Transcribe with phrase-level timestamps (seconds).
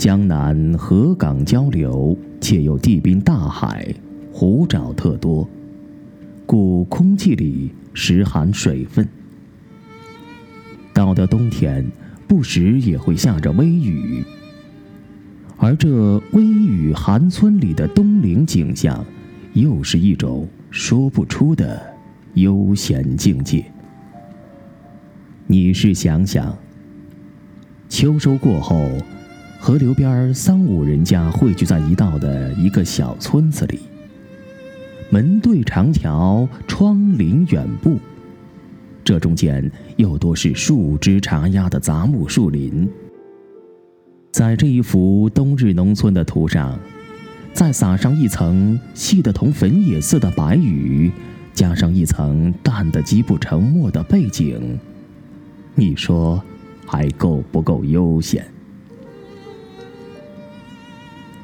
[0.00, 3.94] 江南河港交流，且有地滨大海，
[4.32, 5.46] 湖沼特多，
[6.46, 9.06] 故空气里时含水分。
[10.94, 11.86] 到了冬天，
[12.26, 14.24] 不时也会下着微雨。
[15.58, 19.04] 而这微雨寒村里的冬陵景象，
[19.52, 21.78] 又是一种说不出的
[22.32, 23.62] 悠闲境界。
[25.46, 26.56] 你试想想，
[27.90, 28.82] 秋收过后。
[29.62, 33.78] 河流边三五人家汇聚在一道的一个小村子里，
[35.10, 37.98] 门对长桥，窗临远步，
[39.04, 42.88] 这中间又多是树枝插压的杂木树林。
[44.32, 46.78] 在这一幅冬日农村的图上，
[47.52, 51.12] 再撒上一层细得同粉也似的白雨，
[51.52, 54.80] 加上一层淡得极不成墨的背景，
[55.74, 56.42] 你说
[56.86, 58.42] 还够不够悠闲？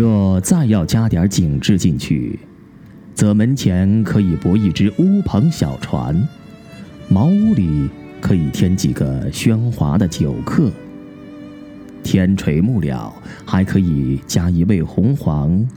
[0.00, 2.38] 若再要加点景致进去，
[3.12, 6.26] 则门前可以泊一只乌篷小船，
[7.10, 10.72] 茅屋里可以添几个喧哗的酒客。
[12.02, 15.68] 天垂木了，还可以加一位红黄，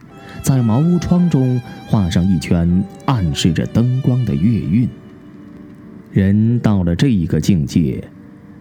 [0.41, 4.87] 在茅屋窗中画上一圈暗示着灯光的月晕。
[6.13, 8.01] 人到了这一个境界，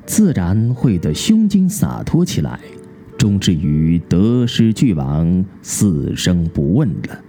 [0.07, 2.59] 自然会得胸襟洒脱起来。
[3.23, 7.21] 终至于得失俱亡，死生不问了。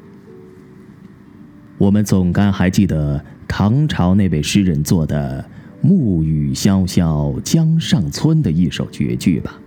[1.77, 5.47] 我们总该还记得唐朝那位诗人做的
[5.81, 9.59] “暮雨潇潇江上村”的一首绝句吧？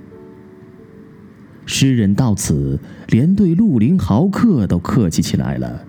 [1.64, 5.86] 诗人到此连对绿林豪客都客气起来了，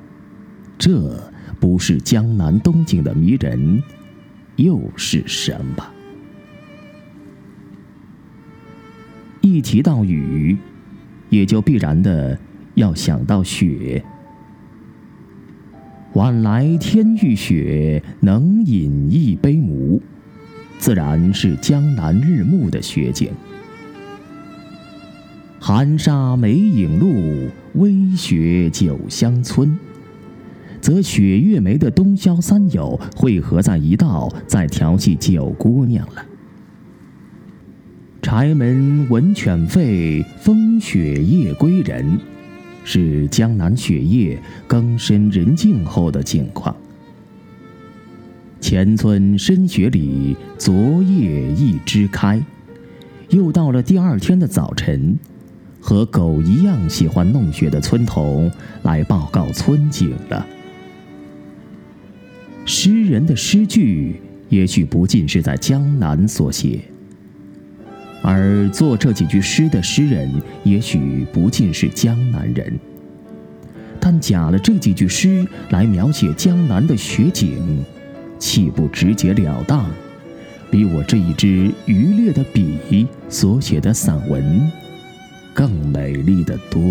[0.77, 1.19] 这
[1.59, 3.81] 不是江南冬景的迷人，
[4.57, 5.83] 又是什么？
[9.47, 10.57] 一提到雨，
[11.29, 12.37] 也就必然的
[12.75, 14.03] 要想到雪。
[16.13, 20.01] 晚来天欲雪，能饮一杯无？
[20.77, 23.29] 自然是江南日暮的雪景。
[25.59, 29.77] 寒沙梅影路，微雪酒香村。
[30.79, 36.25] 则雪月梅的冬宵三友汇合在一道，在调戏九姑娘了。
[38.39, 42.19] 柴门闻犬吠，风雪夜归人，
[42.83, 46.75] 是江南雪夜更深人静后的景况。
[48.61, 50.71] 前村深雪里，昨
[51.01, 52.39] 夜一枝开。
[53.29, 55.17] 又到了第二天的早晨，
[55.81, 58.51] 和狗一样喜欢弄雪的村童
[58.83, 60.45] 来报告村景了。
[62.67, 66.81] 诗人的诗句，也许不尽是在江南所写。
[68.29, 70.29] 而作这几句诗的诗人，
[70.65, 72.77] 也许不尽是江南人，
[74.01, 77.57] 但假了这几句诗来描写江南的雪景，
[78.37, 79.89] 岂不直截了当，
[80.69, 84.69] 比我这一支渔猎的笔所写的散文
[85.53, 86.81] 更美丽的多？